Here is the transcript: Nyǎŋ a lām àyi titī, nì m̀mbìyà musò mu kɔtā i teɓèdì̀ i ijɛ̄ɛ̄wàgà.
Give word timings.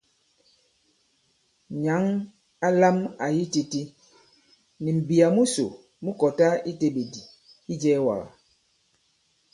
Nyǎŋ 1.83 2.03
a 2.65 2.67
lām 2.79 2.97
àyi 3.25 3.43
titī, 3.53 3.83
nì 4.83 4.89
m̀mbìyà 4.95 5.27
musò 5.35 5.65
mu 6.03 6.11
kɔtā 6.19 6.47
i 6.69 6.71
teɓèdì̀ 6.79 7.27
i 7.27 7.29
ijɛ̄ɛ̄wàgà. 7.73 8.27